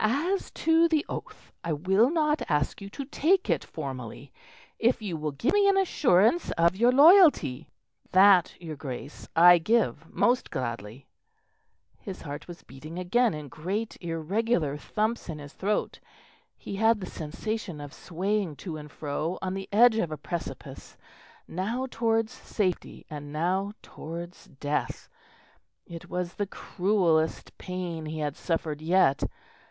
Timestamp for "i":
1.64-1.72, 9.34-9.56